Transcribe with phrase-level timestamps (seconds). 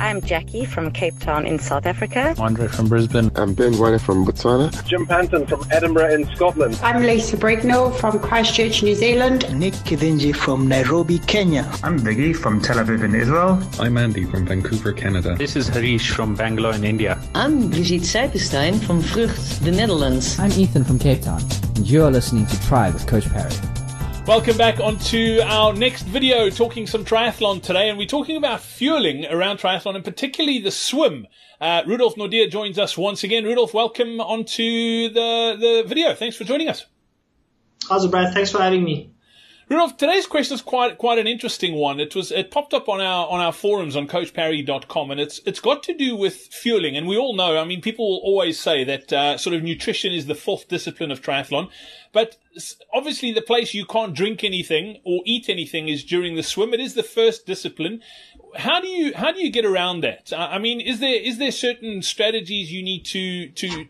[0.00, 2.34] I'm Jackie from Cape Town in South Africa.
[2.38, 3.30] Andre from Brisbane.
[3.34, 4.70] I'm Ben White from Botswana.
[4.86, 6.78] Jim Panton from Edinburgh in Scotland.
[6.82, 9.52] I'm Lisa Brignall from Christchurch, New Zealand.
[9.58, 11.70] Nick Kidinji from Nairobi, Kenya.
[11.82, 13.60] I'm Viggy from Tel Aviv in Israel.
[13.80, 15.34] I'm Andy from Vancouver, Canada.
[15.36, 17.18] This is Harish from Bangalore in India.
[17.34, 20.38] I'm Brigitte Seipenstein from Vrucht, the Netherlands.
[20.38, 21.42] I'm Ethan from Cape Town,
[21.76, 23.77] and you're listening to TRI with Coach Parry.
[24.28, 29.24] Welcome back onto our next video, talking some triathlon today, and we're talking about fueling
[29.24, 31.26] around triathlon, and particularly the swim.
[31.58, 33.44] Uh, Rudolf Nordia joins us once again.
[33.44, 36.14] Rudolf, welcome onto the the video.
[36.14, 36.84] Thanks for joining us.
[37.88, 38.34] How's it, Brad?
[38.34, 39.14] Thanks for having me.
[39.68, 42.00] Rudolf, today's question is quite quite an interesting one.
[42.00, 45.60] It was it popped up on our on our forums on coachparry.com and it's it's
[45.60, 46.96] got to do with fueling.
[46.96, 50.14] And we all know, I mean, people will always say that uh, sort of nutrition
[50.14, 51.68] is the fourth discipline of triathlon,
[52.12, 52.38] but
[52.94, 56.72] obviously the place you can't drink anything or eat anything is during the swim.
[56.72, 58.00] It is the first discipline.
[58.56, 60.32] How do you how do you get around that?
[60.34, 63.86] I mean, is there is there certain strategies you need to to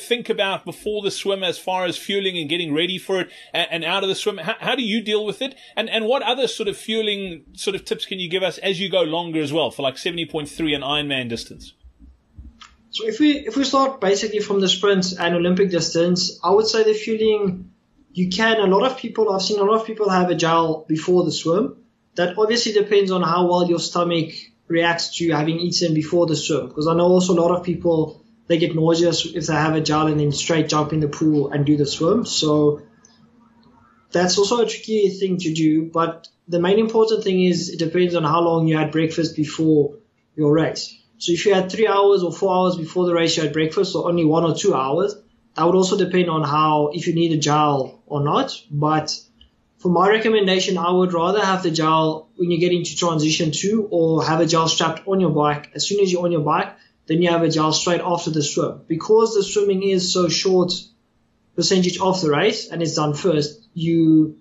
[0.00, 3.68] think about before the swim as far as fueling and getting ready for it and,
[3.70, 4.38] and out of the swim?
[4.38, 5.54] How, how, do you deal with it?
[5.76, 8.80] And, and what other sort of fueling sort of tips can you give us as
[8.80, 11.74] you go longer as well for like 70.3 and Ironman distance?
[12.90, 16.66] So if we, if we start basically from the sprint and Olympic distance, I would
[16.66, 17.70] say the fueling,
[18.12, 20.84] you can, a lot of people, I've seen a lot of people have a gel
[20.88, 21.84] before the swim.
[22.16, 24.32] That obviously depends on how well your stomach
[24.66, 26.68] reacts to having eaten before the swim.
[26.68, 29.80] Because I know also a lot of people they get nauseous if they have a
[29.80, 32.24] gel and then straight jump in the pool and do the swim.
[32.24, 32.82] So
[34.10, 35.84] that's also a tricky thing to do.
[35.84, 39.96] But the main important thing is it depends on how long you had breakfast before
[40.34, 40.94] your race.
[41.18, 43.94] So if you had three hours or four hours before the race, you had breakfast,
[43.94, 45.14] or only one or two hours,
[45.54, 48.58] that would also depend on how, if you need a gel or not.
[48.70, 49.18] But
[49.78, 53.88] for my recommendation, I would rather have the gel when you get into transition two
[53.90, 55.70] or have a gel strapped on your bike.
[55.74, 56.76] As soon as you're on your bike,
[57.08, 58.82] then you have a gel straight after the swim.
[58.86, 60.72] Because the swimming is so short
[61.56, 64.38] percentage of the race and it's done first, you,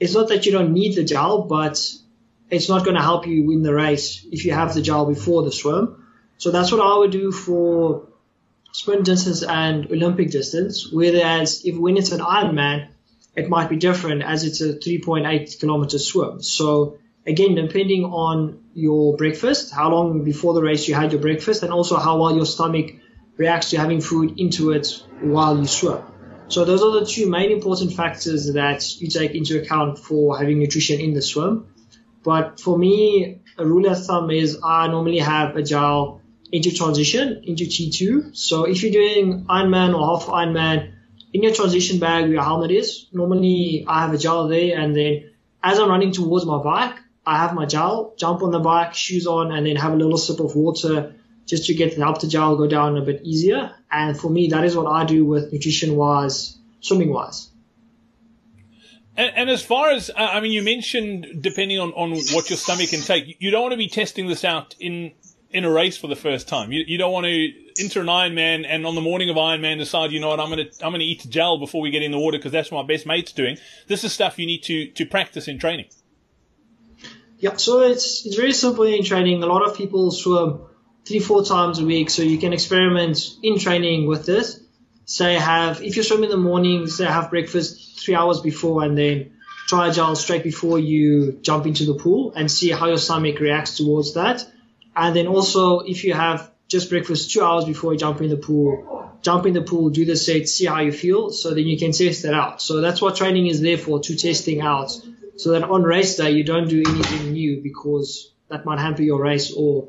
[0.00, 1.78] it's not that you don't need the gel, but
[2.50, 5.42] it's not going to help you win the race if you have the gel before
[5.42, 6.04] the swim.
[6.38, 8.08] So that's what I would do for
[8.72, 10.90] sprint distance and Olympic distance.
[10.90, 12.88] Whereas if when it's an Ironman,
[13.34, 16.42] it might be different as it's a 3.8 kilometer swim.
[16.42, 21.62] So again, depending on your breakfast, how long before the race you had your breakfast,
[21.62, 22.94] and also how well your stomach
[23.36, 26.02] reacts to having food into it while you swim.
[26.48, 30.58] So those are the two main important factors that you take into account for having
[30.58, 31.66] nutrition in the swim.
[32.22, 36.20] But for me, a rule of thumb is I normally have a gel
[36.52, 38.36] into transition into T2.
[38.36, 40.92] So if you're doing Ironman or half Ironman,
[41.32, 44.94] in your transition bag where your helmet is, normally I have a gel there and
[44.94, 45.30] then
[45.62, 49.26] as I'm running towards my bike, I have my gel, jump on the bike, shoes
[49.26, 51.14] on, and then have a little sip of water
[51.44, 53.74] just to get the help the gel go down a bit easier.
[53.90, 57.50] And for me, that is what I do with nutrition wise, swimming wise.
[59.16, 62.58] And, and, as far as, uh, I mean, you mentioned depending on, on what your
[62.58, 65.12] stomach can take, you don't want to be testing this out in,
[65.50, 66.70] in a race for the first time.
[66.70, 70.12] You, you don't want to enter an Ironman and on the morning of Ironman decide,
[70.12, 72.10] you know what, I'm going to, I'm going to eat gel before we get in
[72.10, 73.56] the water because that's what my best mate's doing.
[73.86, 75.86] This is stuff you need to, to practice in training.
[77.38, 79.42] Yeah, so it's it's very simple in training.
[79.42, 80.60] A lot of people swim
[81.04, 84.60] three, four times a week, so you can experiment in training with this.
[85.04, 88.96] Say have if you swim in the morning, say have breakfast three hours before, and
[88.96, 89.32] then
[89.68, 93.38] try a gel straight before you jump into the pool, and see how your stomach
[93.38, 94.46] reacts towards that.
[94.94, 98.36] And then also if you have just breakfast two hours before you jump in the
[98.38, 101.78] pool, jump in the pool, do the set, see how you feel, so then you
[101.78, 102.62] can test that out.
[102.62, 104.98] So that's what training is there for, to testing out
[105.36, 109.20] so that on race day you don't do anything new because that might hamper your
[109.20, 109.88] race or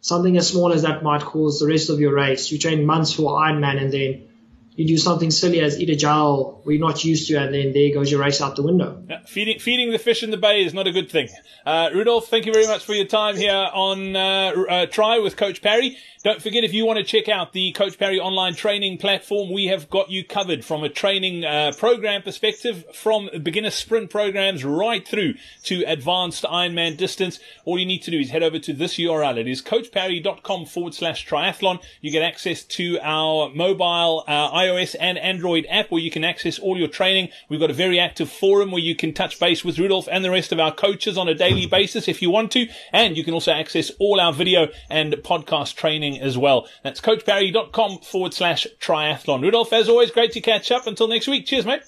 [0.00, 2.50] something as small as that might cause the rest of your race.
[2.50, 4.28] You train months for Ironman and then
[4.76, 7.92] you do something silly as eat a gel we're not used to, and then there
[7.94, 9.02] goes your race out the window.
[9.08, 11.28] Yeah, feeding feeding the fish in the bay is not a good thing.
[11.64, 14.20] Uh, Rudolf, thank you very much for your time here on uh,
[14.68, 15.96] uh, TRI with Coach Parry.
[16.26, 19.66] Don't forget if you want to check out the Coach Parry online training platform, we
[19.66, 25.06] have got you covered from a training uh, program perspective, from beginner sprint programs right
[25.06, 27.38] through to advanced Ironman distance.
[27.64, 29.38] All you need to do is head over to this URL.
[29.38, 31.80] It is coachparry.com forward slash triathlon.
[32.00, 36.58] You get access to our mobile, uh, iOS and Android app where you can access
[36.58, 37.28] all your training.
[37.48, 40.30] We've got a very active forum where you can touch base with Rudolf and the
[40.30, 42.66] rest of our coaches on a daily basis if you want to.
[42.92, 46.68] And you can also access all our video and podcast training as well.
[46.82, 49.42] That's coachparry.com forward slash triathlon.
[49.42, 50.86] Rudolf, as always, great to catch up.
[50.86, 51.46] Until next week.
[51.46, 51.82] Cheers, mate.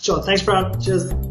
[0.00, 0.22] Sure.
[0.22, 0.80] Thanks, Brad.
[0.80, 1.25] Cheers.